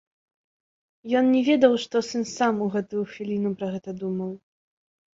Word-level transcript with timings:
Ён 1.19 1.25
не 1.35 1.43
ведаў, 1.51 1.77
што 1.85 2.03
сын 2.09 2.23
сам 2.37 2.53
у 2.65 2.73
гэтую 2.79 3.03
хвіліну 3.15 3.49
пра 3.63 3.67
гэта 3.79 3.89
думаў. 4.05 4.31